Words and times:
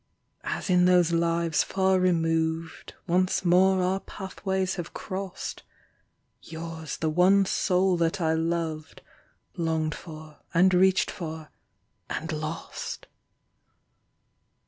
As 0.45 0.67
in 0.67 0.85
those 0.85 1.11
lives 1.11 1.61
far 1.61 1.99
removed, 1.99 2.95
Once 3.05 3.45
more 3.45 3.83
our 3.83 3.99
pathways 3.99 4.73
have 4.77 4.95
crossed. 4.95 5.61
Yours 6.41 6.97
the 6.97 7.09
one 7.11 7.45
soul 7.45 7.97
that 7.97 8.19
I 8.19 8.33
loved, 8.33 9.03
Longed 9.57 9.93
for 9.93 10.39
and 10.55 10.73
reached 10.73 11.11
for... 11.11 11.49
and 12.09 12.31
lost 12.31 13.05